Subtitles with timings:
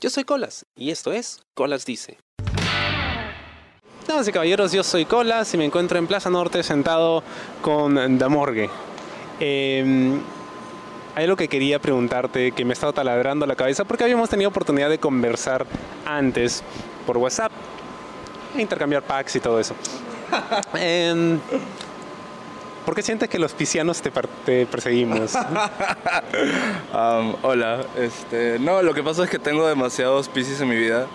[0.00, 2.16] Yo soy Colas y esto es Colas Dice.
[4.08, 7.22] Damas y caballeros, yo soy Colas y me encuentro en Plaza Norte sentado
[7.60, 8.70] con Damorgue.
[9.40, 10.18] Eh,
[11.14, 14.48] hay algo que quería preguntarte que me ha estado taladrando la cabeza porque habíamos tenido
[14.48, 15.66] oportunidad de conversar
[16.06, 16.62] antes
[17.06, 17.52] por WhatsApp,
[18.56, 19.74] e intercambiar packs y todo eso.
[20.76, 21.38] Em,
[22.84, 24.10] ¿Por qué sientes que los piscianos te,
[24.44, 25.36] te perseguimos?
[26.92, 31.06] Am, hola, este, no, lo que pasa es que tengo demasiados Pisces en mi vida.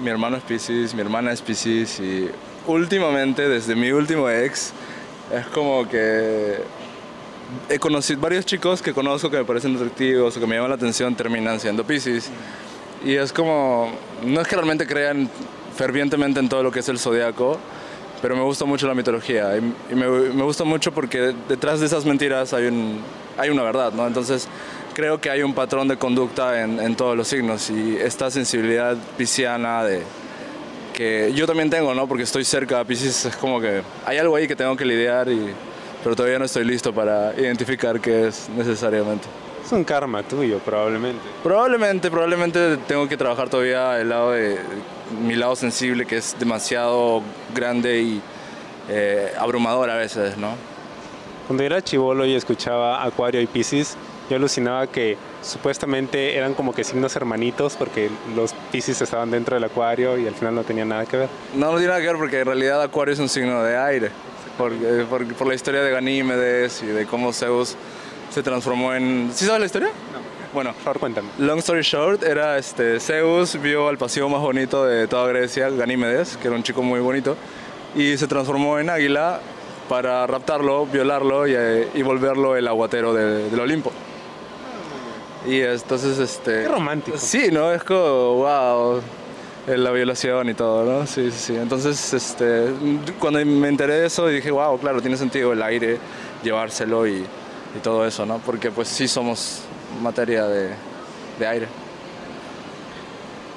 [0.00, 2.30] Mi hermano es Pisces, mi hermana es Pisces y
[2.66, 4.72] últimamente, desde mi último ex,
[5.34, 6.58] es como que
[7.68, 10.76] he conocido varios chicos que conozco que me parecen atractivos o que me llaman la
[10.76, 12.30] atención terminan siendo Pisces.
[13.04, 13.92] Y es como,
[14.24, 15.30] no es que realmente crean
[15.74, 17.58] fervientemente en todo lo que es el zodiaco,
[18.20, 22.04] pero me gusta mucho la mitología y, me, me gusta mucho porque detrás de esas
[22.04, 23.00] mentiras hay, un,
[23.36, 24.06] hay una verdad, ¿no?
[24.06, 24.48] Entonces
[24.94, 28.96] creo que hay un patrón de conducta en, en todos los signos y esta sensibilidad
[29.16, 30.02] pisciana de
[30.92, 32.08] que yo también tengo, ¿no?
[32.08, 35.28] Porque estoy cerca a Piscis, es como que hay algo ahí que tengo que lidiar
[35.28, 35.54] y
[36.02, 39.26] pero todavía no estoy listo para identificar qué es necesariamente.
[39.68, 41.20] Es un karma tuyo, probablemente.
[41.42, 44.58] Probablemente, probablemente tengo que trabajar todavía el lado de
[45.22, 47.22] mi lado sensible, que es demasiado
[47.54, 48.22] grande y
[48.88, 50.54] eh, abrumador a veces, ¿no?
[51.46, 53.96] Cuando era chivolo y escuchaba Acuario y Piscis,
[54.30, 59.64] yo alucinaba que supuestamente eran como que signos hermanitos porque los Piscis estaban dentro del
[59.64, 61.28] Acuario y al final no tenían nada que ver.
[61.54, 64.10] No, no tiene nada que ver porque en realidad Acuario es un signo de aire,
[64.56, 64.72] por,
[65.08, 67.76] por, por la historia de Ganímedes y de cómo Zeus
[68.30, 69.30] se transformó en...
[69.34, 69.88] ¿Sí sabes la historia?
[69.88, 70.18] No.
[70.52, 71.28] Bueno, cuéntame.
[71.38, 76.36] Long story short, era este, Zeus vio al pasivo más bonito de toda Grecia, Ganímedes,
[76.38, 77.36] que era un chico muy bonito,
[77.94, 79.40] y se transformó en águila
[79.90, 83.92] para raptarlo, violarlo y, eh, y volverlo el aguatero de- del Olimpo.
[85.46, 86.62] Y entonces, este...
[86.62, 87.16] Qué romántico.
[87.18, 87.70] Sí, ¿no?
[87.72, 89.00] Es como, wow,
[89.66, 91.06] la violación y todo, ¿no?
[91.06, 91.56] Sí, sí, sí.
[91.56, 92.68] Entonces, este,
[93.18, 95.98] cuando me enteré de eso, dije, wow, claro, tiene sentido el aire,
[96.42, 97.24] llevárselo y,
[97.76, 98.38] y todo eso, ¿no?
[98.38, 99.60] Porque pues sí somos
[100.02, 100.70] materia de,
[101.38, 101.68] de aire.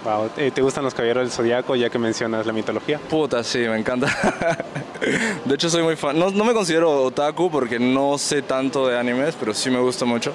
[0.03, 0.31] Wow.
[0.37, 2.97] Eh, ¿Te gustan los caballeros del zodiaco ya que mencionas la mitología?
[2.97, 4.07] Puta, sí, me encanta.
[5.45, 6.17] de hecho, soy muy fan.
[6.17, 10.05] No, no me considero otaku porque no sé tanto de animes, pero sí me gusta
[10.05, 10.33] mucho.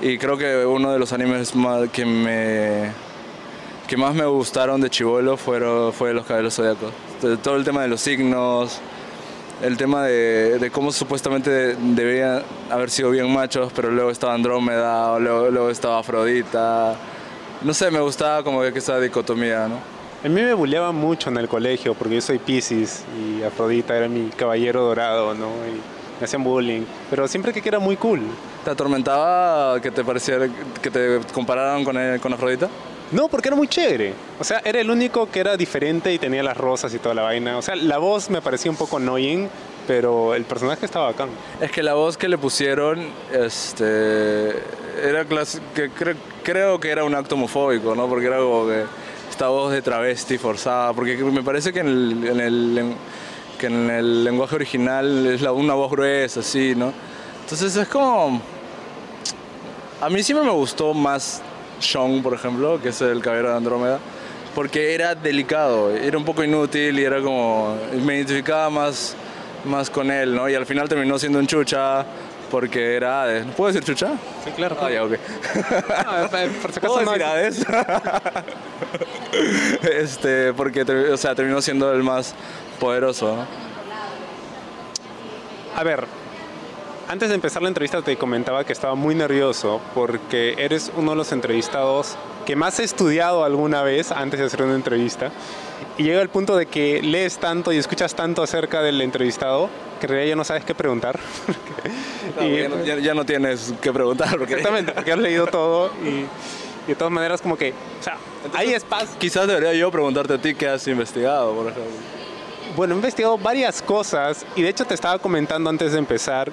[0.00, 2.90] Y creo que uno de los animes más que me
[3.88, 6.92] que más me gustaron de chivolo fueron fue los caballeros zodiacos.
[7.20, 8.78] Todo- Todo el tema de los signos,
[9.64, 15.12] el tema de, de cómo supuestamente debían haber sido bien machos, pero luego estaba Andrómeda,
[15.12, 16.94] o luego, luego estaba Afrodita.
[17.62, 19.76] No sé, me gustaba como que esa dicotomía, ¿no?
[20.24, 24.08] A mí me bulleaba mucho en el colegio porque yo soy Piscis y Afrodita era
[24.08, 25.46] mi caballero dorado, ¿no?
[25.48, 25.80] Y
[26.20, 28.20] me hacían bullying, pero siempre que era muy cool.
[28.64, 30.46] ¿Te atormentaba que te pareciera
[30.80, 32.68] que te compararan con, él- con Afrodita?
[33.12, 34.12] No, porque era muy chévere.
[34.40, 37.22] O sea, era el único que era diferente y tenía las rosas y toda la
[37.22, 37.56] vaina.
[37.58, 39.48] O sea, la voz me parecía un poco annoying,
[39.86, 41.28] pero el personaje estaba bacán.
[41.60, 44.48] Es que la voz que le pusieron, este,
[45.02, 48.08] era que cre- creo que era un acto homofóbico, ¿no?
[48.08, 48.84] Porque era como que
[49.30, 51.88] esta voz de travesti forzada, porque me parece que en
[52.40, 52.96] el, en
[53.58, 56.92] que en el lenguaje original es una voz gruesa, así, ¿no?
[57.42, 58.40] Entonces es como,
[60.00, 61.42] a mí siempre me gustó más
[61.80, 63.98] Sean, por ejemplo, que es el caballero de Andrómeda,
[64.54, 69.16] porque era delicado, era un poco inútil y era como, me identificaba más,
[69.64, 70.48] más con él, ¿no?
[70.48, 72.06] Y al final terminó siendo un chucha,
[72.50, 73.46] porque era Hades.
[73.56, 74.12] ¿Puedo decir chucha?
[74.44, 74.76] Sí, claro.
[74.80, 75.12] Ah, ya, ok.
[75.90, 76.28] Ah,
[76.62, 77.66] por si ¿Puedo acaso no decir Hades?
[79.82, 82.34] este, porque, o sea, terminó siendo el más
[82.78, 83.46] poderoso, ¿no?
[85.76, 86.04] A ver,
[87.08, 91.16] antes de empezar la entrevista te comentaba que estaba muy nervioso porque eres uno de
[91.16, 92.16] los entrevistados
[92.46, 95.30] que más he estudiado alguna vez antes de hacer una entrevista.
[95.96, 99.68] Y llega el punto de que lees tanto y escuchas tanto acerca del entrevistado
[100.00, 101.18] que en realidad ya no sabes qué preguntar.
[102.40, 105.90] Y- ya, no- ya- ya no tienes que preguntar, porque Exactamente, porque has leído todo
[106.02, 106.26] y, y
[106.88, 108.16] de todas maneras como que, o sea,
[108.54, 109.16] hay espacio.
[109.18, 111.92] quizás debería yo preguntarte a ti qué has investigado, por ejemplo.
[112.76, 116.50] Bueno, he investigado varias cosas y de hecho te estaba comentando antes de empezar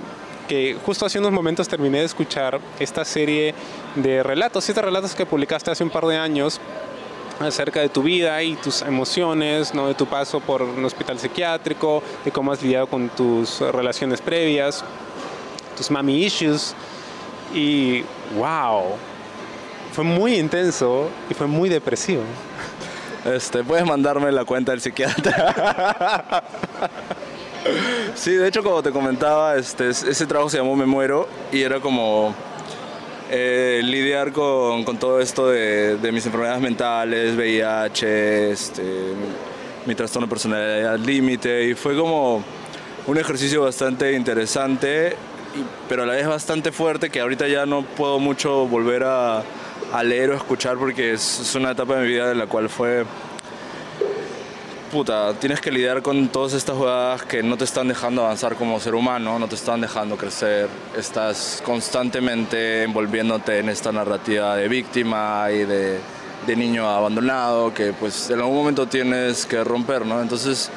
[0.47, 3.53] que justo hace unos momentos terminé de escuchar esta serie
[3.95, 6.59] de relatos, siete relatos que publicaste hace un par de años
[7.39, 9.87] acerca de tu vida y tus emociones, ¿no?
[9.87, 14.83] de tu paso por un hospital psiquiátrico, de cómo has lidiado con tus relaciones previas,
[15.75, 16.75] tus mami issues
[17.53, 18.03] y
[18.37, 18.95] wow,
[19.91, 22.23] fue muy intenso y fue muy depresivo.
[23.25, 26.43] Este, puedes mandarme la cuenta del psiquiatra.
[28.15, 31.79] Sí, de hecho, como te comentaba, este, ese trabajo se llamó Me Muero y era
[31.79, 32.33] como
[33.29, 38.83] eh, lidiar con, todo esto de, de, mis enfermedades mentales, VIH, este,
[39.85, 42.43] mi, trastorno de personalidad límite, y fue como
[43.07, 45.15] un ejercicio bastante interesante,
[45.87, 49.43] pero a la vez bastante fuerte, que ahorita ya no puedo mucho volver a,
[50.03, 53.05] leer o escuchar porque es, es una etapa de mi vida en la cual fue
[54.91, 58.77] puta, tienes que lidiar con todas estas jugadas que no te están dejando avanzar como
[58.77, 60.67] ser humano, no te están dejando crecer,
[60.97, 65.97] estás constantemente envolviéndote en esta narrativa de víctima y de,
[66.45, 70.21] de niño abandonado que pues en algún momento tienes que romper, ¿no?
[70.21, 70.69] Entonces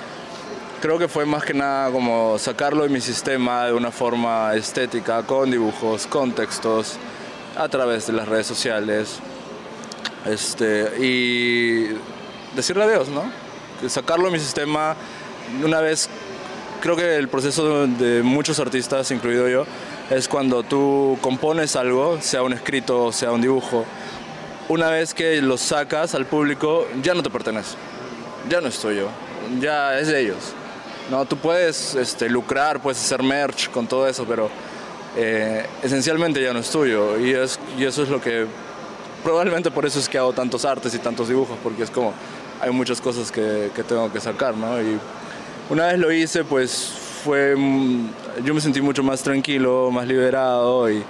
[0.80, 5.24] creo que fue más que nada como sacarlo de mi sistema de una forma estética,
[5.24, 6.98] con dibujos, con textos,
[7.56, 9.18] a través de las redes sociales,
[10.24, 11.98] este, y
[12.54, 13.43] decirle adiós, ¿no?
[13.88, 14.96] Sacarlo de mi sistema
[15.62, 16.08] una vez,
[16.80, 19.66] creo que el proceso de muchos artistas, incluido yo,
[20.10, 23.84] es cuando tú compones algo, sea un escrito, sea un dibujo,
[24.68, 27.76] una vez que lo sacas al público, ya no te pertenece,
[28.48, 29.08] ya no es tuyo,
[29.60, 30.54] ya es de ellos.
[31.10, 34.48] No, tú puedes este, lucrar, puedes hacer merch con todo eso, pero
[35.16, 37.18] eh, esencialmente ya no es tuyo.
[37.18, 38.46] Y, es, y eso es lo que,
[39.22, 42.14] probablemente por eso es que hago tantos artes y tantos dibujos, porque es como,
[42.60, 44.80] hay muchas cosas que, que, tengo que sacar, ¿no?
[44.80, 44.98] Y
[45.70, 46.92] una vez lo hice, pues
[47.24, 47.56] fue,
[48.44, 51.02] yo me sentí mucho más tranquilo, más liberado y,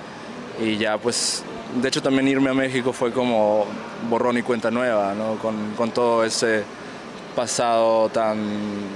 [0.61, 1.43] y ya pues,
[1.81, 3.67] de hecho también irme a México fue como
[4.09, 5.37] borrón y cuenta nueva, ¿no?
[5.39, 6.63] Con, con todo ese
[7.35, 8.39] pasado tan,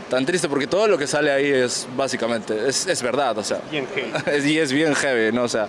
[0.09, 3.61] tan triste, porque todo lo que sale ahí es básicamente, es, es verdad, o sea,
[3.71, 3.87] bien
[4.45, 5.43] y es bien heavy, ¿no?
[5.43, 5.67] O sea,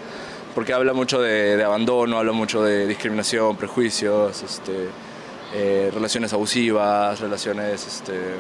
[0.54, 4.90] porque habla mucho de, de abandono, habla mucho de discriminación, prejuicios, este,
[5.54, 8.36] eh, relaciones abusivas, relaciones este,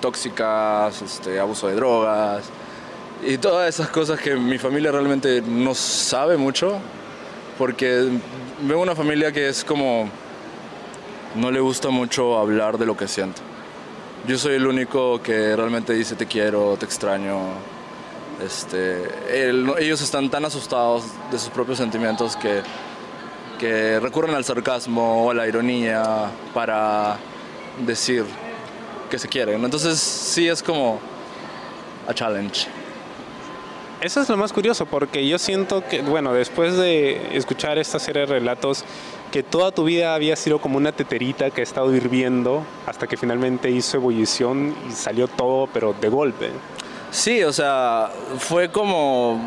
[0.00, 2.44] tóxicas, este, abuso de drogas
[3.22, 6.78] y todas esas cosas que mi familia realmente no sabe mucho
[7.58, 8.08] porque
[8.62, 10.08] veo una familia que es como
[11.34, 13.42] no le gusta mucho hablar de lo que siente.
[14.26, 17.38] Yo soy el único que realmente dice te quiero, te extraño.
[18.42, 19.02] Este,
[19.78, 22.62] ellos están tan asustados de sus propios sentimientos que
[23.60, 27.18] que recurren al sarcasmo o a la ironía para
[27.86, 28.24] decir
[29.10, 29.62] que se quieren.
[29.62, 30.98] Entonces sí es como
[32.08, 32.68] a challenge.
[34.00, 38.22] Eso es lo más curioso, porque yo siento que, bueno, después de escuchar esta serie
[38.22, 38.82] de relatos,
[39.30, 43.18] que toda tu vida había sido como una teterita que ha estado hirviendo hasta que
[43.18, 46.48] finalmente hizo ebullición y salió todo, pero de golpe.
[47.10, 49.38] Sí, o sea, fue como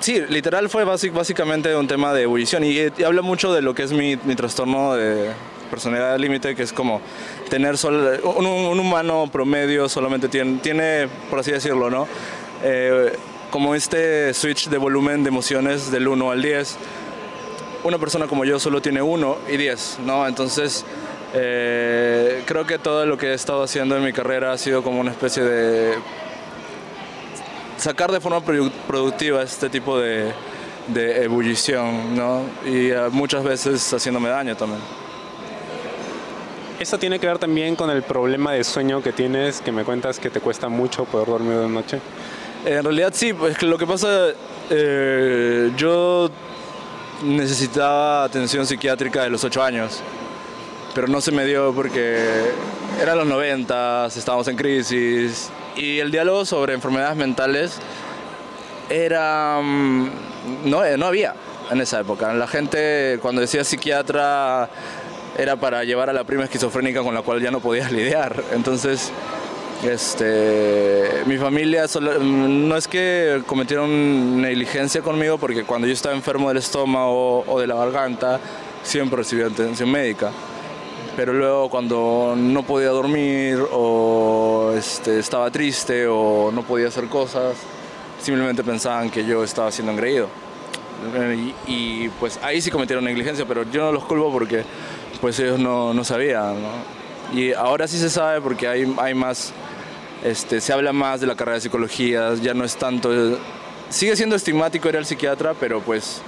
[0.00, 3.92] Sí, literal fue básicamente un tema de ebullición y, habla mucho de lo que es
[3.92, 5.30] mi, trastorno de
[5.70, 7.00] personalidad límite, que es como
[7.48, 12.06] tener solo, un, humano promedio solamente tiene, tiene, por así decirlo, ¿no?
[12.62, 13.12] Eh,
[13.50, 16.76] como este switch de volumen de emociones del 1 al 10.
[17.84, 20.26] Una persona como yo solo tiene 1 y 10, ¿no?
[20.26, 20.84] Entonces,
[21.34, 25.00] eh, creo que todo lo que he estado haciendo en mi carrera ha sido como
[25.00, 25.94] una especie de
[27.84, 30.32] sacar de forma productiva este tipo de,
[30.88, 32.40] de ebullición, ¿no?
[32.64, 34.80] Y uh, muchas veces haciéndome daño también.
[36.80, 40.18] ¿Esto tiene que ver también con el problema de sueño que tienes, que me cuentas
[40.18, 42.00] que te cuesta mucho poder dormir de noche?
[42.64, 44.30] En realidad sí, pues lo que pasa,
[44.70, 46.30] eh, yo
[47.22, 50.00] necesitaba atención psiquiátrica de los 8 años,
[50.94, 52.18] pero no se me dio porque
[53.02, 57.78] eran los 90, estábamos en crisis, y el diálogo sobre enfermedades mentales
[58.88, 59.60] era...
[59.62, 60.08] Mm,
[60.64, 61.34] no, eh, no había
[61.70, 62.32] en esa época.
[62.34, 64.68] La gente cuando decía psiquiatra
[65.36, 68.42] era para llevar a la prima esquizofrénica con la cual ya no podías lidiar.
[68.52, 69.10] Entonces,
[69.82, 76.48] este, mi familia mm, no es que cometieron negligencia conmigo porque cuando yo estaba enfermo
[76.48, 78.38] del estómago o de la garganta
[78.82, 80.30] siempre recibía atención médica
[81.16, 87.56] pero luego cuando no podía dormir o este, estaba triste o no podía hacer cosas,
[88.20, 90.28] simplemente pensaban que yo estaba siendo engreído.
[91.66, 94.64] Y, pues ahí sí cometieron negligencia, pero yo no los culpo porque
[95.20, 96.56] pues ellos no, no sabían.
[97.32, 99.52] Y ahora sí se sabe porque hay, hay más,
[100.22, 103.10] este, se habla más de la carrera de psicología, ya no es tanto,
[103.90, 106.22] sigue siendo estigmático ir al psiquiatra, pero pues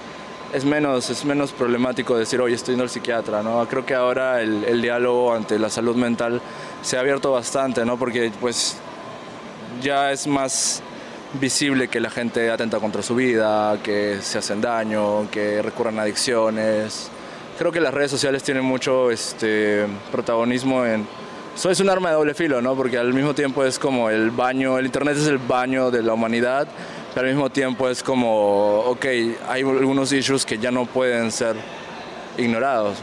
[0.52, 3.66] es menos, es menos problemático decir, oye, estoy yendo al psiquiatra, ¿no?
[3.68, 6.40] Creo que ahora el, el, diálogo ante la salud mental
[6.82, 7.96] se ha abierto bastante, ¿no?
[7.96, 8.78] Porque pues
[9.82, 10.82] ya es más
[11.40, 16.02] visible que la gente atenta contra su vida, que se hacen daño, que recurran a
[16.02, 17.10] adicciones.
[17.58, 21.06] Creo que las redes sociales tienen mucho este, protagonismo en...
[21.54, 22.74] Eso es un arma de doble filo, ¿no?
[22.74, 26.12] Porque al mismo tiempo es como el baño, el Internet es el baño de la
[26.12, 26.68] humanidad,
[27.16, 29.06] pero al mismo tiempo es como, ok,
[29.48, 31.56] hay algunos issues que ya no pueden ser
[32.36, 32.98] ignorados.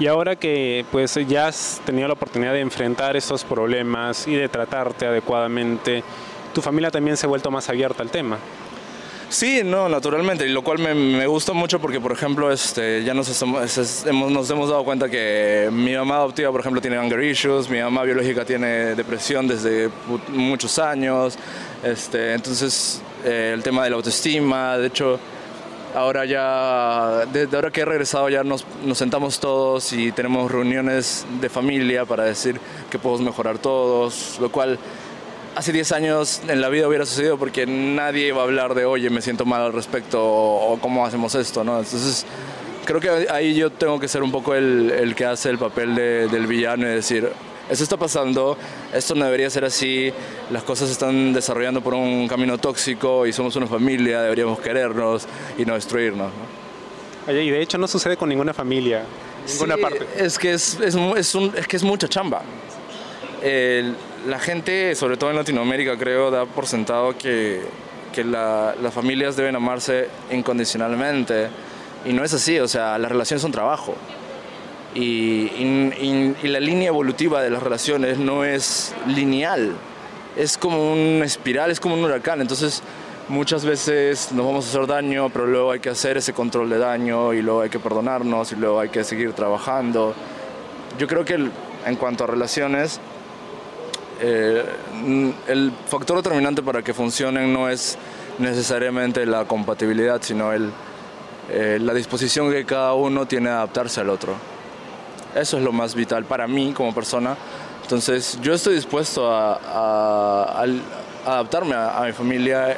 [0.00, 4.48] Y ahora que pues ya has tenido la oportunidad de enfrentar esos problemas y de
[4.48, 6.02] tratarte adecuadamente,
[6.52, 8.36] tu familia también se ha vuelto más abierta al tema.
[9.28, 13.12] Sí, no, naturalmente, y lo cual me, me gusta mucho porque, por ejemplo, este, ya
[13.12, 17.68] nos, hemos, nos hemos dado cuenta que mi mamá adoptiva, por ejemplo, tiene anger issues,
[17.68, 19.90] mi mamá biológica tiene depresión desde
[20.28, 21.38] muchos años,
[21.82, 25.18] este, entonces eh, el tema de la autoestima, de hecho,
[25.94, 31.26] ahora ya, desde ahora que he regresado ya nos, nos, sentamos todos y tenemos reuniones
[31.40, 34.78] de familia para decir que podemos mejorar todos, lo cual
[35.54, 39.10] hace 10 años en la vida hubiera sucedido porque nadie iba a hablar de, oye,
[39.10, 41.78] me siento mal al respecto o, cómo hacemos esto, ¿no?
[41.78, 42.26] Entonces,
[42.84, 45.94] creo que ahí yo tengo que ser un poco el, el que hace el papel
[45.94, 47.30] de, del villano y decir,
[47.70, 48.56] esto está pasando,
[48.92, 50.12] esto no debería ser así,
[50.50, 55.26] las cosas se están desarrollando por un camino tóxico y somos una familia, deberíamos querernos
[55.58, 56.28] y no destruirnos.
[56.28, 57.32] ¿no?
[57.32, 59.04] Oye, y de hecho no sucede con ninguna familia,
[59.46, 60.06] ninguna parte.
[60.16, 62.42] Es que es, es, es, un, es que es mucha chamba.
[64.26, 67.62] La gente, sobre todo en Latinoamérica, creo, da por sentado que,
[68.14, 71.48] que la, las familias deben amarse incondicionalmente.
[72.04, 73.94] Y no es así, o sea, las relaciones son trabajo.
[74.94, 79.74] Y, y, y, la línea evolutiva de las relaciones no es lineal,
[80.36, 82.40] es como una espiral, es como un huracán.
[82.40, 82.82] Entonces,
[83.28, 86.78] muchas veces nos vamos a hacer daño, pero luego hay que hacer ese control de
[86.78, 90.14] daño y luego hay que perdonarnos y luego hay que seguir trabajando.
[90.98, 93.00] Yo creo que en cuanto a relaciones,
[94.20, 94.64] eh,
[95.46, 97.98] el factor determinante para que funcionen no es
[98.38, 100.70] necesariamente la compatibilidad, sino el,
[101.50, 104.34] eh, la disposición que cada uno tiene a adaptarse al otro.
[105.34, 107.36] Eso es lo más vital para mí como persona.
[107.82, 110.64] Entonces yo estoy dispuesto a, a,
[111.26, 112.76] a adaptarme a, a mi familia,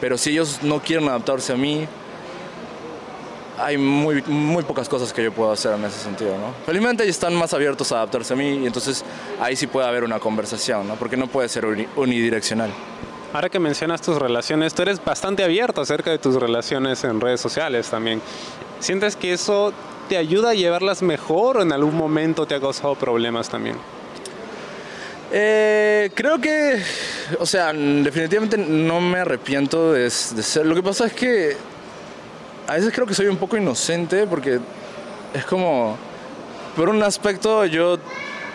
[0.00, 1.86] pero si ellos no quieren adaptarse a mí,
[3.58, 6.52] hay muy, muy pocas cosas que yo puedo hacer en ese sentido, ¿no?
[6.66, 9.04] Felizmente están más abiertos a adaptarse a mí y entonces
[9.40, 10.96] ahí sí puede haber una conversación, ¿no?
[10.96, 11.64] Porque no puede ser
[11.96, 12.70] unidireccional.
[13.32, 17.40] Ahora que mencionas tus relaciones, tú eres bastante abierto acerca de tus relaciones en redes
[17.40, 18.20] sociales también.
[18.80, 19.72] ¿Sientes que eso
[20.08, 23.76] te ayuda a llevarlas mejor o en algún momento te ha causado problemas también?
[25.32, 26.80] Eh, creo que,
[27.40, 30.66] o sea, definitivamente no me arrepiento de, de ser.
[30.66, 31.56] Lo que pasa es que
[32.66, 34.60] a veces creo que soy un poco inocente porque
[35.34, 35.96] es como,
[36.76, 37.98] por un aspecto yo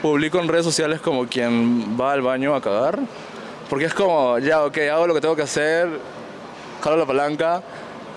[0.01, 2.99] publico en redes sociales como quien va al baño a cagar,
[3.69, 5.87] porque es como, ya, ok, hago lo que tengo que hacer,
[6.81, 7.61] jalo la palanca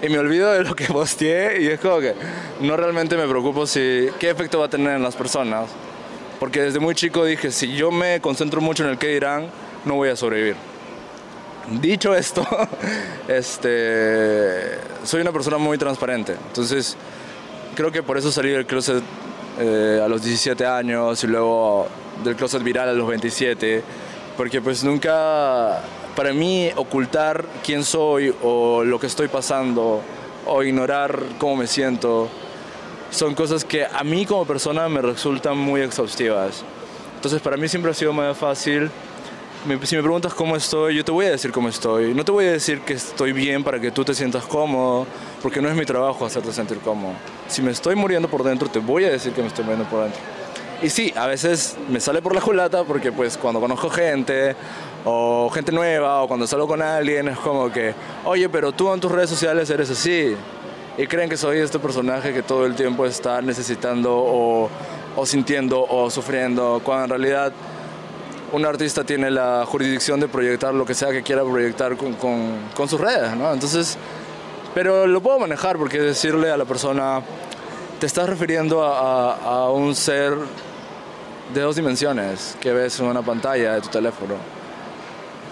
[0.04, 2.14] y me olvido de lo que posteé y es como que
[2.60, 5.70] no realmente me preocupo si qué efecto va a tener en las personas,
[6.38, 9.46] porque desde muy chico dije, si yo me concentro mucho en el que dirán,
[9.84, 10.56] no voy a sobrevivir.
[11.80, 12.46] Dicho esto,
[13.28, 16.96] este, soy una persona muy transparente, entonces
[17.74, 19.02] creo que por eso salí del closet
[19.58, 21.88] eh, a los 17 años y luego
[22.22, 23.82] del closet viral a los 27,
[24.36, 25.80] porque pues nunca,
[26.16, 30.00] para mí ocultar quién soy o lo que estoy pasando
[30.46, 32.28] o ignorar cómo me siento,
[33.10, 36.64] son cosas que a mí como persona me resultan muy exhaustivas.
[37.16, 38.90] Entonces para mí siempre ha sido más fácil
[39.84, 42.12] si me preguntas cómo estoy, yo te voy a decir cómo estoy.
[42.12, 45.06] No te voy a decir que estoy bien para que tú te sientas cómodo,
[45.42, 47.14] porque no es mi trabajo hacerte sentir cómodo.
[47.48, 50.02] Si me estoy muriendo por dentro, te voy a decir que me estoy muriendo por
[50.02, 50.20] dentro.
[50.82, 54.54] Y sí, a veces me sale por la culata porque pues cuando conozco gente
[55.04, 57.94] o gente nueva o cuando salgo con alguien es como que,
[58.24, 60.34] oye, pero tú en tus redes sociales eres así.
[60.96, 64.70] Y creen que soy este personaje que todo el tiempo está necesitando o,
[65.16, 67.52] o sintiendo o sufriendo, cuando en realidad
[68.52, 72.88] un artista tiene la jurisdicción de proyectar lo que sea que quiera proyectar con, con,
[72.88, 73.52] sus redes, ¿no?
[73.52, 73.98] Entonces,
[74.72, 77.20] pero lo puedo manejar porque decirle a la persona,
[77.98, 80.34] te estás refiriendo a, a, a un ser
[81.52, 84.34] de dos dimensiones que ves en una pantalla de tu teléfono.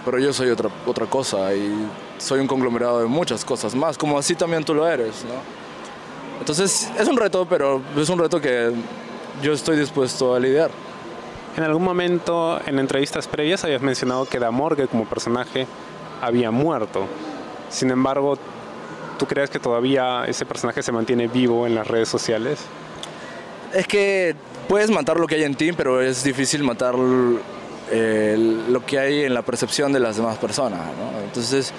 [0.05, 4.17] Pero yo soy otra, otra cosa y soy un conglomerado de muchas cosas más, como
[4.17, 5.35] así también tú lo eres, ¿no?
[6.39, 8.71] Entonces es un reto, pero es un reto que
[9.41, 10.71] yo estoy dispuesto a lidiar.
[11.55, 15.67] En algún momento en entrevistas previas habías mencionado que Damorgue como personaje
[16.21, 17.05] había muerto.
[17.69, 18.37] Sin embargo,
[19.19, 22.59] ¿tú crees que todavía ese personaje se mantiene vivo en las redes sociales?
[23.73, 24.35] Es que
[24.67, 26.95] puedes matar lo que hay en ti, pero es difícil matar
[27.93, 28.35] eh,
[28.69, 30.79] lo que hay en la percepción de las demás personas.
[30.79, 31.19] ¿no?
[31.23, 31.71] Entonces,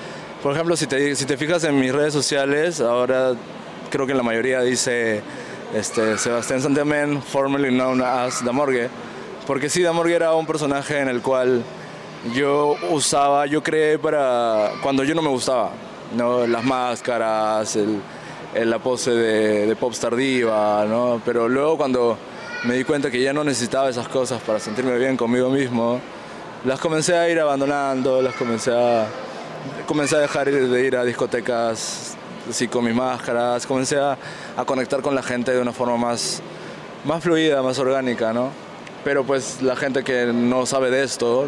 [0.42, 3.32] por ejemplo, si te, si te fijas en mis redes sociales, ahora
[3.90, 5.22] creo que la mayoría dice
[5.74, 8.88] este, Sebastián Santiamén, formerly known as Damorgue
[9.46, 11.62] porque sí, Damorgue era un personaje en el cual
[12.34, 15.70] yo usaba, yo creé para cuando yo no me gustaba,
[16.16, 16.46] ¿no?
[16.46, 18.00] Las máscaras, el,
[18.54, 21.20] el- la pose de, de popstar diva, ¿no?
[21.26, 22.16] Pero luego cuando
[22.64, 26.00] me di cuenta que ya no necesitaba esas cosas para sentirme bien conmigo mismo,
[26.64, 29.06] las comencé a ir abandonando, las comencé a,
[29.86, 32.16] comencé a dejar de ir a discotecas
[32.48, 34.16] así con mis máscaras, comencé a,
[34.56, 36.40] a conectar con la gente de una forma más,
[37.04, 38.50] más fluida, más orgánica, ¿no?
[39.04, 41.46] Pero pues la gente que no sabe de esto,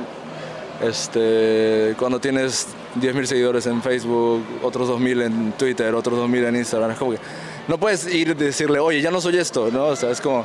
[0.83, 2.69] este, cuando tienes
[3.01, 7.19] 10.000 seguidores en Facebook, otros 2.000 en Twitter, otros 2.000 en Instagram, es como que
[7.69, 9.87] no puedes ir y decirle, oye, ya no soy esto, ¿no?
[9.87, 10.45] O sea, es como,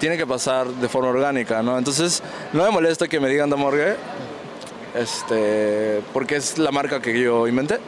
[0.00, 1.78] tiene que pasar de forma orgánica, ¿no?
[1.78, 3.94] Entonces, no me molesta que me digan Damorgue,
[4.96, 7.78] este, porque es la marca que yo inventé.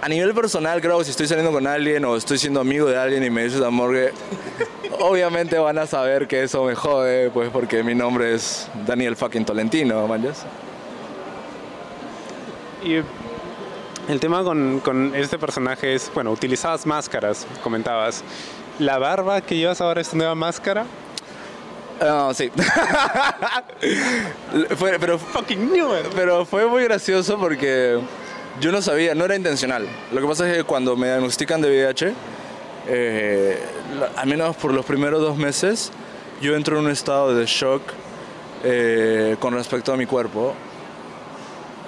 [0.00, 3.22] A nivel personal, creo si estoy saliendo con alguien o estoy siendo amigo de alguien
[3.22, 4.12] y me dices Damorgue,
[5.00, 9.44] obviamente van a saber que eso me jode, pues porque mi nombre es Daniel fucking
[9.44, 10.46] Tolentino, manjas.
[12.82, 13.02] Y
[14.10, 18.24] el tema con, con este personaje es, bueno, utilizabas máscaras, comentabas.
[18.80, 20.86] ¿La barba que llevas ahora es tu nueva máscara?
[22.00, 22.50] Ah, sí.
[24.76, 25.88] Fue- pero, Fucking new.
[26.14, 28.00] pero fue muy gracioso porque
[28.60, 29.86] yo no sabía, no era intencional.
[30.12, 32.14] Lo que pasa es que cuando me diagnostican de VIH,
[32.88, 33.62] eh,
[34.16, 35.92] al menos por los primeros dos meses,
[36.40, 37.82] yo entro en un estado de shock
[38.64, 40.54] eh, con respecto a mi cuerpo.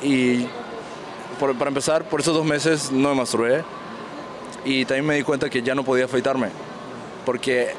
[0.02, 0.46] Y
[1.40, 3.64] por- para empezar, por esos dos meses no me masturbé.
[4.66, 6.48] Y también me di cuenta que ya no podía afeitarme.
[7.24, 7.70] Porque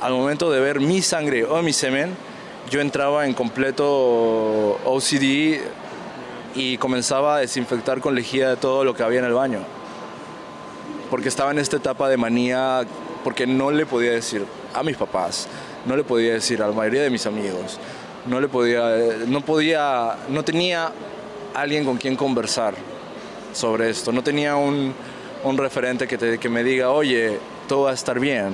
[0.00, 2.14] al momento de ver mi sangre o mi semen,
[2.70, 5.60] yo entraba en completo OCD
[6.54, 9.60] y comenzaba a desinfectar con lejía de todo lo que había en el baño.
[11.10, 12.82] Porque estaba en esta etapa de manía,
[13.24, 14.44] porque no le podía decir
[14.74, 15.46] a mis papás,
[15.86, 17.78] no le podía decir a la mayoría de mis amigos,
[18.26, 18.82] no le podía,
[19.26, 20.90] no podía, no tenía
[21.54, 22.74] alguien con quien conversar
[23.52, 24.94] sobre esto, no tenía un,
[25.44, 28.52] un referente que, te- que me diga, oye, todo va a estar bien,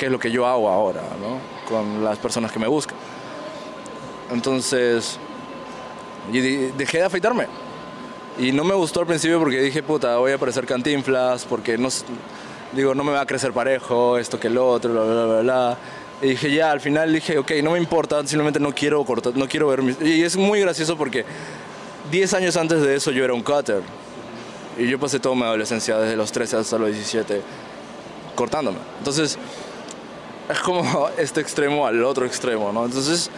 [0.00, 1.38] que es lo que yo hago ahora, ¿no?
[1.68, 2.96] Con las personas que me buscan.
[4.32, 5.18] Entonces,
[6.32, 7.46] y de- dejé de afeitarme.
[8.38, 11.88] Y no me gustó al principio porque dije, puta, voy a parecer cantinflas, porque no,
[12.72, 15.78] digo, no me va a crecer parejo, esto que lo otro, bla, bla, bla, bla.
[16.22, 19.46] Y dije, ya, al final dije, ok, no me importa, simplemente no quiero cortar, no
[19.46, 20.00] quiero ver mis...
[20.00, 21.26] Y es muy gracioso porque
[22.10, 23.82] 10 años antes de eso yo era un cutter.
[24.78, 27.42] Y yo pasé toda mi adolescencia, desde los 13 hasta los 17,
[28.34, 28.78] cortándome.
[28.98, 29.36] Entonces,
[30.52, 32.84] es como este extremo al otro extremo, ¿no?
[32.84, 33.30] Entonces,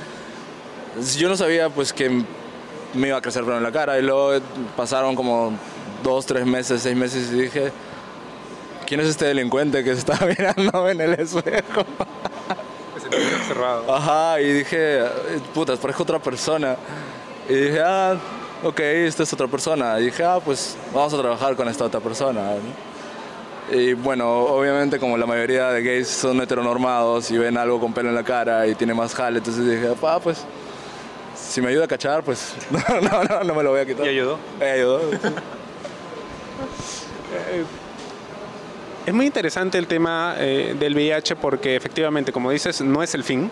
[1.16, 2.08] yo no sabía pues que
[2.94, 4.42] me iba a crecer pelo en la cara y luego
[4.76, 5.52] pasaron como
[6.02, 7.72] dos, tres meses, seis meses y dije,
[8.86, 11.84] ¿quién es este delincuente que se está mirando en el espejo?
[13.40, 13.94] Observado.
[13.94, 15.02] Ajá, y dije,
[15.52, 16.76] puta, parezco otra persona.
[17.46, 18.16] Y dije, ah,
[18.62, 20.00] ok, esta es otra persona.
[20.00, 22.40] Y dije, ah, pues vamos a trabajar con esta otra persona.
[22.40, 22.91] ¿no?
[23.70, 28.08] Y bueno, obviamente como la mayoría de gays son heteronormados y ven algo con pelo
[28.08, 30.44] en la cara y tiene más jale, entonces dije, ah, pues
[31.34, 34.04] si me ayuda a cachar, pues no, no, no, no me lo voy a quitar.
[34.06, 34.38] ¿Y ayudó?
[34.58, 35.00] Me ayudó.
[39.04, 43.24] Es muy interesante el tema eh, del VIH porque efectivamente, como dices, no es el
[43.24, 43.50] fin,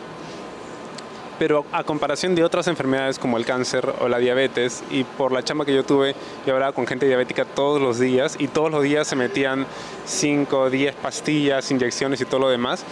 [1.41, 5.43] pero a comparación de otras enfermedades como el cáncer o la diabetes, y por la
[5.43, 6.15] chamba que yo tuve,
[6.47, 9.65] yo hablaba con gente diabética todos los días y todos los días se metían
[10.05, 12.85] 5, 10 pastillas, inyecciones y todo lo demás,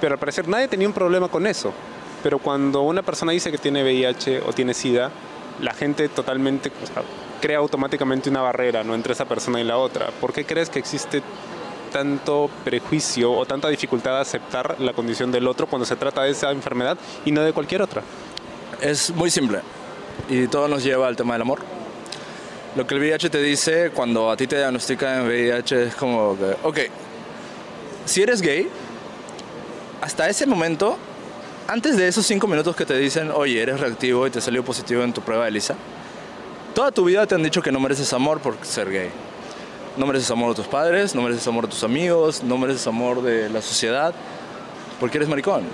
[0.00, 1.72] pero al parecer nadie tenía un problema con eso.
[2.24, 5.12] Pero cuando una persona dice que tiene VIH o tiene SIDA,
[5.60, 7.04] la gente totalmente o sea,
[7.40, 8.96] crea automáticamente una barrera ¿no?
[8.96, 10.08] entre esa persona y la otra.
[10.20, 11.22] ¿Por qué crees que existe
[11.92, 16.50] tanto prejuicio o tanta dificultad aceptar la condición del otro cuando se trata de esa
[16.50, 18.02] enfermedad y no de cualquier otra?
[18.80, 19.60] Es muy simple
[20.28, 21.60] y todo nos lleva al tema del amor.
[22.74, 26.56] Lo que el VIH te dice cuando a ti te diagnostican VIH es como que,
[26.62, 26.78] ok,
[28.06, 28.68] si eres gay,
[30.00, 30.96] hasta ese momento,
[31.68, 35.02] antes de esos cinco minutos que te dicen, oye, eres reactivo y te salió positivo
[35.02, 35.76] en tu prueba de Lisa,
[36.74, 39.10] toda tu vida te han dicho que no mereces amor por ser gay.
[39.96, 43.22] No mereces amor de tus padres, no mereces amor de tus amigos, no mereces amor
[43.22, 44.14] de la sociedad,
[44.98, 45.64] porque eres maricón.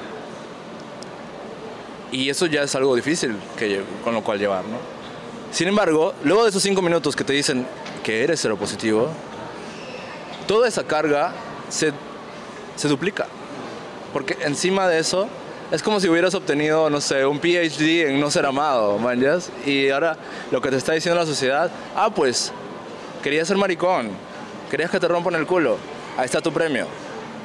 [2.11, 4.79] Y eso ya es algo difícil que, con lo cual llevar, ¿no?
[5.53, 7.67] Sin embargo, luego de esos cinco minutos que te dicen
[8.03, 9.09] que eres seropositivo,
[10.47, 11.33] toda esa carga
[11.69, 11.93] se,
[12.77, 13.27] se duplica.
[14.13, 15.29] Porque encima de eso,
[15.71, 19.51] es como si hubieras obtenido, no sé, un PhD en no ser amado, manjas.
[19.67, 20.17] Y ahora
[20.51, 22.53] lo que te está diciendo la sociedad, ah, pues,
[23.23, 24.11] querías ser maricón,
[24.71, 25.77] querías que te rompan el culo,
[26.17, 26.87] ahí está tu premio.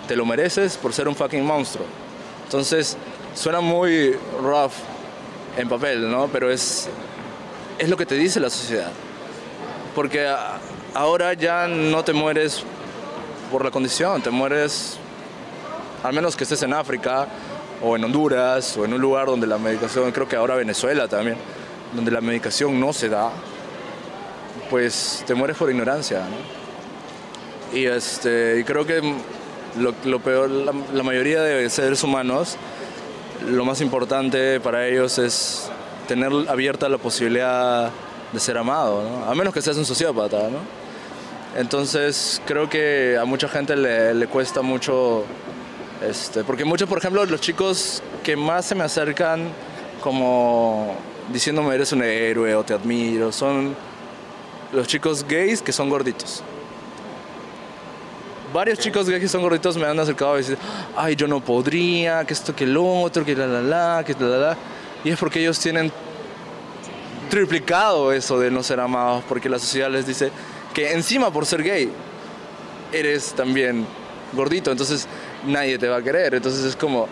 [0.08, 1.86] Te lo mereces por ser un fucking monstruo.
[2.44, 2.98] Entonces,
[3.34, 4.74] suena muy rough
[5.58, 6.28] en papel, ¿no?
[6.28, 6.90] Pero es,
[7.78, 8.92] es lo que te dice la sociedad.
[9.96, 10.30] Porque
[10.94, 12.64] ahora ya no te mueres
[13.52, 14.98] por la condición, te mueres,
[16.04, 17.28] al menos que estés en África
[17.82, 21.38] o en Honduras o en un lugar donde la medicación, creo que ahora Venezuela también,
[21.94, 23.30] donde la medicación no se da,
[24.70, 26.24] pues te mueres por ignorancia.
[27.74, 29.02] Y, este, y creo que
[30.06, 32.58] lo, peor, la, mayoría de seres humanos,
[33.48, 35.70] lo más importante para ellos es
[36.08, 37.92] tener abierta la posibilidad
[38.32, 40.50] de ser amado, a menos que seas un sociópata.
[41.56, 45.24] Entonces creo que a mucha gente le, cuesta mucho,
[46.08, 49.50] este, porque muchos, por ejemplo, los chicos que más se me acercan
[50.02, 50.96] como
[51.32, 53.76] diciéndome eres un héroe o te admiro, son
[54.74, 56.44] los chicos gays que son gorditos
[58.54, 60.58] varios chicos que son gorditos me han acercado y dicen,
[60.96, 64.28] ay, yo no podría, que esto, que lo otro, que la la la, que la
[64.28, 64.58] la la.
[65.04, 65.92] Y es porque ellos tienen
[67.30, 70.32] triplicado eso de no ser amados, porque la sociedad les dice
[70.74, 71.90] que encima por ser gay
[72.92, 73.86] eres también
[74.34, 75.08] gordito, entonces
[75.46, 76.36] nadie te va a querer.
[76.36, 77.08] Entonces es como,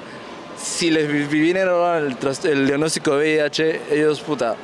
[0.62, 4.56] si les viniera el, el diagnóstico de VIH, ellos, puta,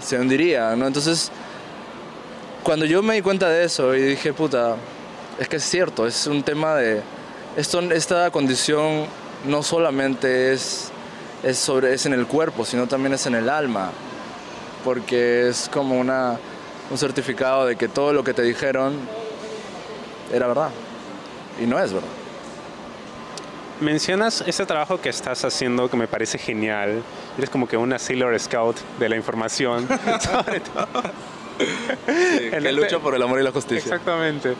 [0.00, 0.86] se hundirían, ¿no?
[0.88, 1.30] Entonces,
[2.62, 4.76] cuando yo me di cuenta de eso y dije, puta,
[5.38, 7.02] es que es cierto, es un tema de...
[7.56, 9.06] Esto, esta condición
[9.46, 10.90] no solamente es,
[11.42, 13.90] es, sobre, es en el cuerpo, sino también es en el alma,
[14.84, 16.38] porque es como una,
[16.90, 18.94] un certificado de que todo lo que te dijeron
[20.32, 20.70] era verdad,
[21.60, 22.08] y no es verdad.
[23.80, 27.02] Mencionas ese trabajo que estás haciendo que me parece genial.
[27.36, 29.88] Eres como que una Sailor Scout de la información,
[30.20, 30.86] sobre todo
[32.50, 33.84] que lucha por el amor y la justicia.
[33.84, 34.54] Exactamente.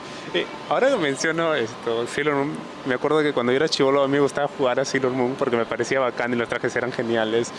[0.68, 2.52] ahora que menciono esto, Sailor Moon,
[2.86, 5.34] me acuerdo que cuando yo era chivolo a mí me gustaba jugar a Sailor Moon
[5.38, 7.50] porque me parecía bacán y los trajes eran geniales.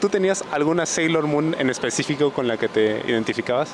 [0.00, 3.70] ¿Tú tenías alguna Sailor Moon en específico con la que te identificabas?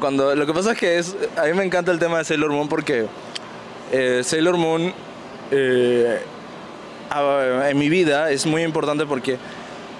[0.00, 2.50] cuando, lo que pasa es que es, a mí me encanta el tema de Sailor
[2.50, 3.06] Moon porque
[3.92, 4.92] eh, Sailor Moon
[5.50, 6.20] eh,
[7.68, 9.38] en mi vida es muy importante porque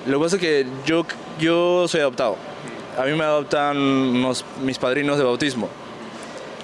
[0.07, 1.07] lo que pasa es que yo,
[1.39, 2.37] yo soy adoptado
[2.99, 3.77] a mí me adoptan
[4.63, 5.69] mis padrinos de bautismo.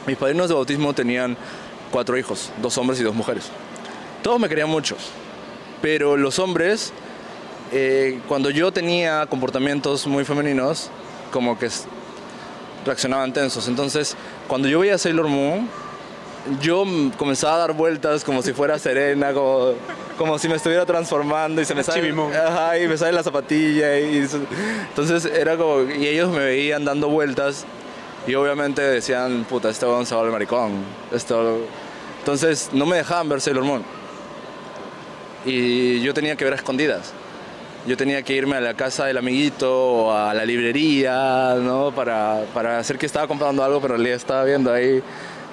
[0.07, 1.37] Mis padrinos de bautismo tenían
[1.91, 3.51] cuatro hijos, dos hombres y dos mujeres.
[4.23, 4.97] Todos me querían mucho,
[5.81, 6.93] pero los hombres,
[7.73, 10.91] eh, cuando yo tenía comportamientos muy femeninos,
[11.31, 11.69] como que
[12.85, 13.69] reaccionaban tensos.
[13.69, 14.17] Entonces,
[14.49, 15.69] cuando yo veía Sailor Moon,
[16.61, 16.85] yo
[17.17, 19.73] comenzaba a dar vueltas como si fuera Serena, como,
[20.17, 23.99] como si me estuviera transformando y se me sale, ajá, y me sale la zapatilla.
[23.99, 24.27] Y,
[24.89, 27.65] entonces era como, y ellos me veían dando vueltas
[28.27, 30.85] y obviamente decían, puta, este va a maricón.
[31.13, 31.61] Esto...
[32.19, 33.83] Entonces no me dejaban ver Sailor Moon.
[35.47, 37.15] Y yo tenía que ver a escondidas.
[37.87, 41.91] Yo tenía que irme a la casa del amiguito o a la librería, ¿no?
[41.93, 45.03] Para, para hacer que estaba comprando algo, pero en realidad estaba viendo ahí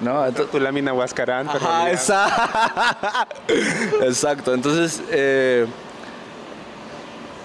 [0.00, 0.30] ¿no?
[0.32, 1.48] tu lámina Huascarán.
[4.02, 4.54] exacto.
[4.54, 5.66] Entonces, eh,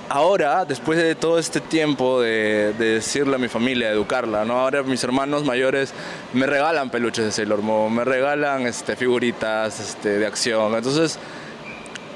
[0.09, 4.59] ahora, después de todo este tiempo de, decirle a mi familia, educarla, ¿no?
[4.59, 5.93] Ahora mis hermanos mayores
[6.33, 10.75] me regalan peluches de Sailor Moon, me regalan este, figuritas este, de acción.
[10.75, 11.17] Entonces,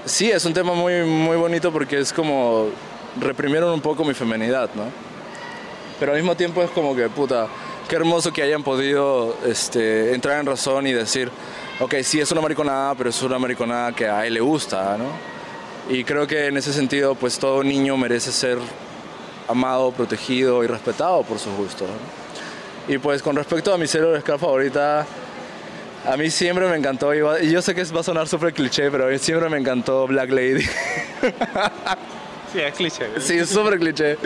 [0.05, 2.67] sí, es un tema muy, muy bonito porque es como
[3.19, 4.83] reprimieron un poco mi femenidad, ¿no?
[5.99, 7.47] Pero al mismo tiempo es como que, puta,
[7.87, 11.29] qué hermoso que hayan podido este, entrar en razón y decir,
[11.79, 15.05] ok, sí es una mariconada, pero es una mariconada que a él le gusta, ¿no?
[15.87, 18.57] Y creo que en ese sentido, pues todo niño merece ser
[19.47, 21.87] amado, protegido y respetado por sus gustos.
[22.87, 25.05] Y pues con respecto a mi de Scar favorita,
[26.07, 29.05] a mí siempre me encantó, y yo sé que va a sonar súper cliché, pero
[29.05, 30.65] a mí siempre me encantó Black Lady.
[32.53, 33.07] Sí, es cliché.
[33.19, 34.17] Sí, es súper cliché.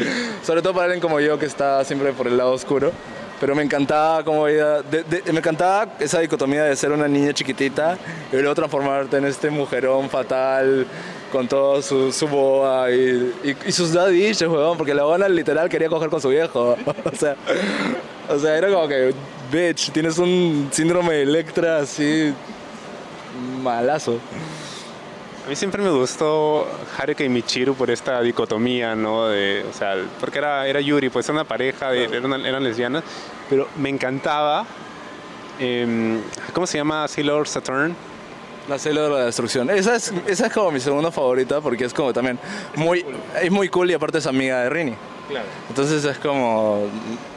[0.43, 2.91] Sobre todo para alguien como yo que está siempre por el lado oscuro
[3.39, 7.97] pero me encantaba como me encantaba esa dicotomía de ser una niña chiquitita
[8.31, 10.85] y luego transformarte en este mujerón fatal
[11.31, 13.33] con todo su, su boa y,
[13.71, 16.75] sus daddies, weón, porque la buena literal quería coger con su viejo.
[17.05, 17.35] o, sea,
[18.27, 19.13] o sea, era como que,
[19.51, 22.33] bitch, tienes un síndrome de Electra así
[23.61, 24.19] malazo.
[25.49, 29.29] A mí siempre me gustó Haruka y Michiru por esta dicotomía, ¿no?
[29.29, 33.03] De, o sea, porque era, era Yuri, pues era una pareja, eran, eran, lesbianas,
[33.49, 34.67] pero me encantaba,
[35.57, 36.21] em,
[36.53, 37.95] ¿cómo se llama Sailor Saturn?
[38.67, 39.71] La Sailor de la Destrucción.
[39.71, 42.37] Esa es, esa es como mi segunda favorita porque es como también
[42.75, 43.03] muy,
[43.41, 44.93] es muy cool y aparte es amiga de Rini.
[45.69, 46.87] Entonces es como.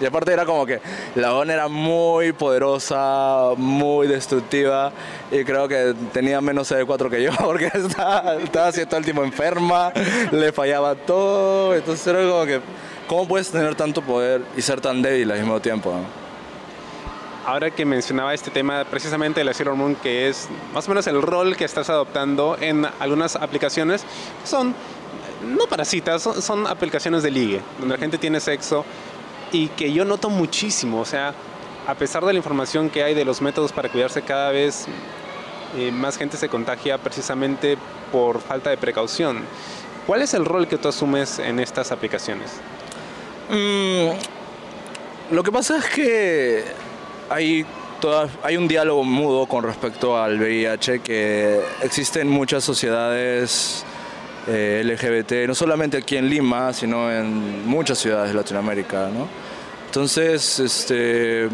[0.01, 0.81] Y aparte era como que
[1.15, 4.93] la ON era muy poderosa, muy destructiva.
[5.31, 9.25] Y creo que tenía menos CD4 que yo, porque estaba, estaba así todo el tiempo
[9.25, 9.93] enferma,
[10.31, 11.75] le fallaba todo.
[11.75, 12.61] Entonces era como que
[13.13, 15.93] ¿Cómo puedes tener tanto poder y ser tan débil al mismo tiempo?
[17.45, 21.07] Ahora que mencionaba este tema precisamente de la Sailor Moon, que es más o menos
[21.09, 24.05] el rol que estás adoptando en algunas aplicaciones,
[24.45, 24.75] son
[25.43, 28.85] no para citas, son, aplicaciones de ligue, donde la gente tiene sexo
[29.51, 31.35] y que yo noto muchísimo, o sea,
[31.87, 34.87] a pesar de la información que hay de los métodos para cuidarse cada vez
[35.77, 37.79] eh, más gente se contagia precisamente
[38.11, 39.41] por falta de precaución.
[40.07, 42.51] ¿Cuál es el rol que tú asumes en estas aplicaciones?
[43.49, 44.11] Mm,
[45.35, 46.65] lo que pasa es que
[47.31, 47.65] hay,
[48.01, 53.85] toda, hay un diálogo mudo con respecto al VIH que existe en muchas sociedades
[54.49, 59.09] eh, LGBT, no solamente aquí en Lima, sino en muchas ciudades de Latinoamérica.
[59.09, 59.29] ¿no?
[59.87, 61.49] Entonces, este,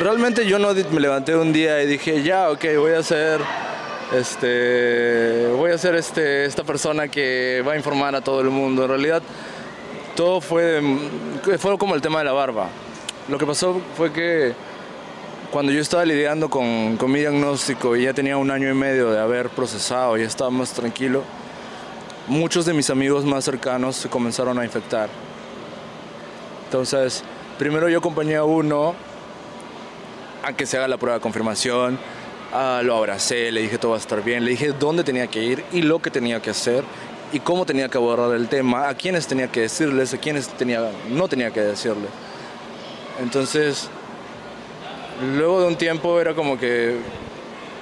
[0.00, 3.40] realmente yo no me levanté un día y dije, ya, ok, voy a ser
[4.12, 8.84] este, voy a ser este, esta persona que va a informar a todo el mundo.
[8.84, 9.22] En realidad,
[10.16, 10.80] todo fue,
[11.58, 12.68] fue como el tema de la barba.
[13.28, 14.54] Lo que pasó fue que
[15.50, 19.10] cuando yo estaba lidiando con, con mi diagnóstico y ya tenía un año y medio
[19.10, 21.22] de haber procesado, y estaba más tranquilo,
[22.28, 25.08] muchos de mis amigos más cercanos se comenzaron a infectar.
[26.66, 27.24] Entonces,
[27.58, 28.94] primero yo acompañé a uno
[30.42, 31.98] a que se haga la prueba de confirmación,
[32.82, 35.64] lo abracé, le dije todo va a estar bien, le dije dónde tenía que ir
[35.72, 36.84] y lo que tenía que hacer
[37.32, 40.90] y cómo tenía que abordar el tema, a quiénes tenía que decirles, a quiénes tenía,
[41.10, 42.08] no tenía que decirle.
[43.20, 43.88] Entonces,
[45.36, 46.96] luego de un tiempo era como que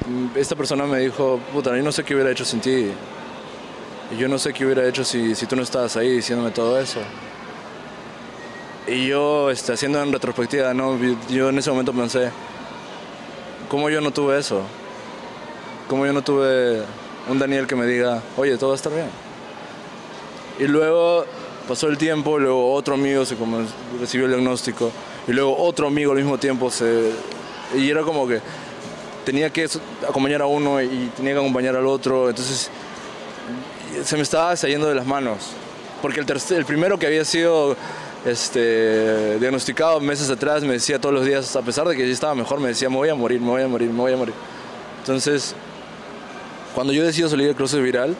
[0.08, 2.90] mm, esta persona me dijo, puta, yo no sé qué hubiera hecho sin ti.
[4.14, 7.00] Yo no sé qué hubiera hecho si, si tú no estabas ahí diciéndome todo eso.
[8.86, 10.96] Y yo, este, haciendo en retrospectiva, ¿no?
[11.28, 12.30] yo en ese momento pensé,
[13.68, 14.62] ¿cómo yo no tuve eso?
[15.88, 16.82] ¿Cómo yo no tuve
[17.28, 19.08] un Daniel que me diga, oye, todo va a estar bien?
[20.60, 21.24] Y luego
[21.66, 23.36] pasó el tiempo, luego otro amigo se
[24.00, 24.92] recibió el diagnóstico,
[25.26, 27.10] y luego otro amigo al mismo tiempo se...
[27.74, 28.40] Y era como que
[29.24, 29.68] tenía que
[30.08, 32.70] acompañar a uno y tenía que acompañar al otro, entonces
[34.04, 35.52] se me estaba saliendo de las manos.
[36.02, 37.76] Porque el, el primero que había sido
[38.26, 42.34] este, diagnosticado meses atrás me decía todos los días, a pesar de que yo estaba
[42.34, 44.34] mejor, me decía, me voy a morir, me voy a morir, me voy a morir.
[45.00, 45.54] Entonces,
[46.74, 48.16] cuando yo decido salir del cruce viral,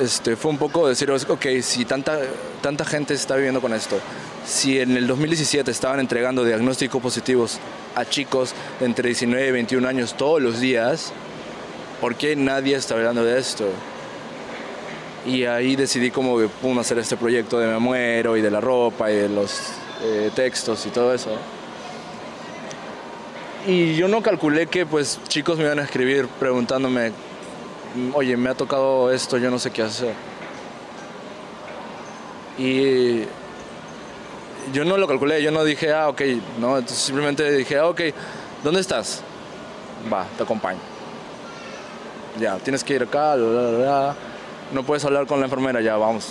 [0.00, 2.18] este, fue un poco decir, ok, si tanta,
[2.60, 3.98] tanta gente está viviendo con esto,
[4.44, 7.58] si en el 2017 estaban entregando diagnósticos positivos
[7.94, 11.12] a chicos de entre 19 y 21 años todos los días,
[12.00, 13.66] ¿por qué nadie está hablando de esto?
[15.24, 19.10] Y ahí decidí como pum, hacer este proyecto de Me Muero y de la ropa
[19.10, 19.60] y de los
[20.02, 21.30] eh, textos y todo eso.
[23.66, 27.12] Y yo no calculé que pues chicos me iban a escribir preguntándome,
[28.14, 30.14] oye, me ha tocado esto, yo no sé qué hacer.
[32.58, 33.20] Y
[34.72, 36.22] yo no lo calculé, yo no dije, ah, ok,
[36.58, 38.00] no, simplemente dije, ah, ok,
[38.64, 39.22] ¿dónde estás?
[40.12, 40.80] Va, te acompaño.
[42.40, 44.16] Ya, tienes que ir acá, bla, bla, bla
[44.72, 46.28] no puedes hablar con la enfermera, ya vamos.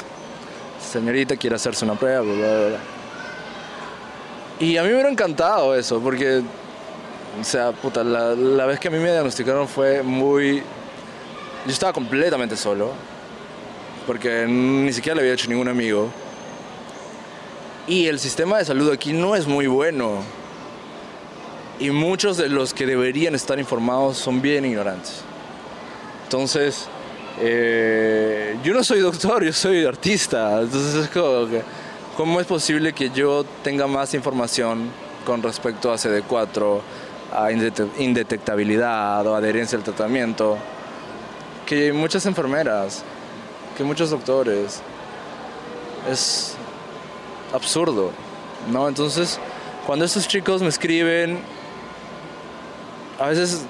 [0.79, 2.77] Señorita quiere hacerse una prueba, bla, bla, bla.
[4.59, 6.41] Y a mí me hubiera encantado eso, porque,
[7.39, 10.63] o sea, puta, la, la vez que a mí me diagnosticaron fue muy...
[11.65, 12.91] Yo estaba completamente solo,
[14.07, 16.09] porque ni siquiera le había hecho ningún amigo.
[17.87, 20.23] Y el sistema de salud aquí no es muy bueno.
[21.79, 25.21] Y muchos de los que deberían estar informados son bien ignorantes.
[26.25, 26.87] Entonces,
[27.43, 31.63] eh, yo no soy doctor, yo soy artista, entonces es como que,
[32.15, 34.91] ¿cómo es posible que yo tenga más información
[35.25, 36.81] con respecto a CD4,
[37.33, 40.55] a indetectabilidad o adherencia al tratamiento,
[41.65, 43.03] que muchas enfermeras,
[43.75, 44.83] que muchos doctores?
[46.11, 46.55] Es
[47.53, 48.11] absurdo,
[48.71, 48.87] ¿no?
[48.87, 49.39] Entonces,
[49.87, 51.39] cuando estos chicos me escriben,
[53.19, 53.63] a veces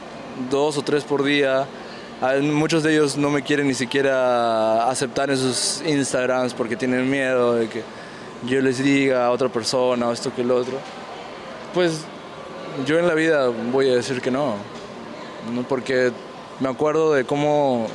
[0.49, 1.67] dos o tres por día,
[2.21, 7.55] Muchos de ellos no me quieren ni siquiera aceptar en sus Instagrams porque tienen miedo
[7.55, 7.83] de que
[8.45, 10.77] yo les diga a otra persona o esto que el otro.
[11.73, 12.05] Pues
[12.85, 14.53] yo en la vida voy a decir que no,
[15.67, 16.11] porque
[16.59, 17.87] me acuerdo de cómo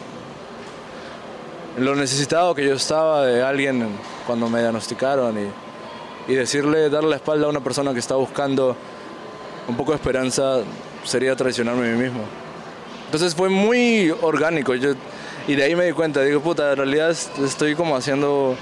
[1.79, 3.87] lo necesitado que yo estaba de alguien
[4.27, 8.77] cuando me diagnosticaron y, y decirle, darle la espalda a una persona que está buscando
[9.69, 10.62] un poco de esperanza
[11.05, 12.46] sería traicionarme a mí mismo.
[13.07, 14.75] Entonces fue muy orgánico.
[14.75, 14.92] Yo,
[15.49, 18.57] y de ahí me di cuenta, digo, puta, en realidad estoy como haciendo.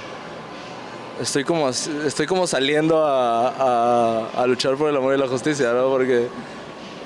[1.20, 5.88] Estoy como, estoy como saliendo a, luchar por el amor y la justicia, ¿no?
[5.88, 6.28] Porque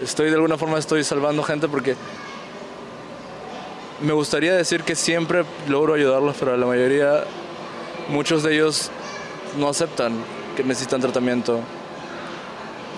[0.03, 1.95] estoy de alguna forma estoy salvando gente porque
[4.01, 7.25] me gustaría decir que siempre logro ayudarlos, pero la mayoría,
[8.09, 8.91] muchos de ellos
[9.59, 10.15] no aceptan
[10.57, 11.61] que necesitan tratamiento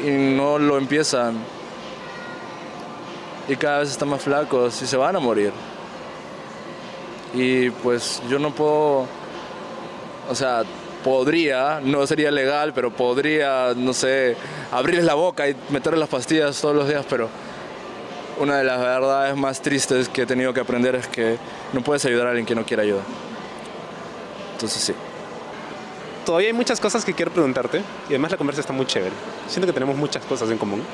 [0.04, 1.34] y no lo empiezan.
[3.50, 5.50] Y cada vez están más flacos y se van a morir.
[7.34, 9.08] Y pues yo no puedo,
[10.28, 10.62] o sea,
[11.02, 14.36] podría, no sería legal, pero podría, no sé,
[14.70, 17.28] abrirles la boca y meterles las pastillas todos los días, pero
[18.38, 21.36] una de las verdades más tristes que he tenido que aprender es que
[21.72, 23.02] no puedes ayudar a alguien que no quiere ayuda.
[24.52, 24.94] Entonces sí.
[26.24, 29.14] Todavía hay muchas cosas que quiero preguntarte y además la conversa está muy chévere.
[29.48, 30.84] Siento que tenemos muchas cosas en común.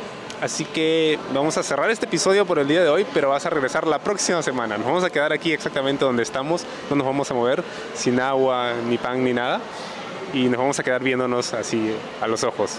[0.41, 3.51] Así que vamos a cerrar este episodio por el día de hoy, pero vas a
[3.51, 4.77] regresar la próxima semana.
[4.77, 8.73] Nos vamos a quedar aquí exactamente donde estamos, no nos vamos a mover, sin agua,
[8.87, 9.61] ni pan, ni nada.
[10.35, 12.79] Y nos vamos a quedar viéndonos así a los ojos.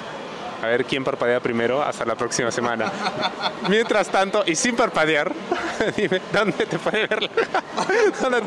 [0.61, 2.91] A ver quién parpadea primero hasta la próxima semana.
[3.69, 5.31] Mientras tanto, y sin parpadear,
[5.97, 7.29] dime, ¿dónde te puede ver?
[8.21, 8.41] ¿Dónde,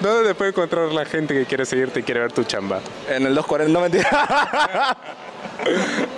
[0.00, 2.80] ¿Dónde te puede encontrar la gente que quiere seguirte y quiere ver tu chamba?
[3.08, 4.96] En el 240, no mentira.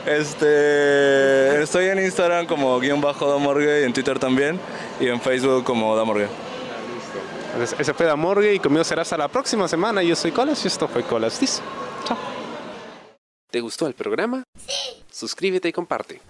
[0.06, 4.58] Este, estoy en Instagram como guion bajo Damorgue y en Twitter también
[5.00, 6.28] y en Facebook como Damorgue.
[7.52, 10.02] Entonces, ese fue Damorgue y conmigo será hasta la próxima semana.
[10.02, 11.40] Yo soy Colas y esto fue Colas.
[11.40, 11.62] Listo.
[12.04, 12.18] Chao.
[13.50, 14.42] ¿Te gustó el programa?
[14.56, 15.04] Sí.
[15.10, 16.20] Suscríbete y comparte.